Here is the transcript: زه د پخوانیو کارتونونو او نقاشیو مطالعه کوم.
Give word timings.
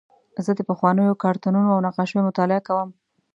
زه 0.45 0.51
د 0.57 0.61
پخوانیو 0.69 1.19
کارتونونو 1.23 1.69
او 1.75 1.79
نقاشیو 1.87 2.25
مطالعه 2.29 2.61
کوم. 2.67 2.89